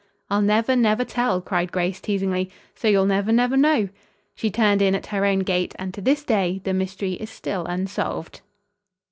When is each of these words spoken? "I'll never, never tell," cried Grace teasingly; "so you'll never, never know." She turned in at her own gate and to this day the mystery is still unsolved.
"I'll 0.31 0.41
never, 0.41 0.75
never 0.75 1.05
tell," 1.05 1.41
cried 1.41 1.71
Grace 1.71 2.01
teasingly; 2.01 2.49
"so 2.73 2.87
you'll 2.87 3.05
never, 3.05 3.31
never 3.31 3.55
know." 3.55 3.89
She 4.33 4.49
turned 4.49 4.81
in 4.81 4.95
at 4.95 5.05
her 5.05 5.25
own 5.25 5.41
gate 5.41 5.75
and 5.77 5.93
to 5.93 6.01
this 6.01 6.23
day 6.23 6.59
the 6.63 6.73
mystery 6.73 7.13
is 7.13 7.29
still 7.29 7.67
unsolved. 7.67 8.41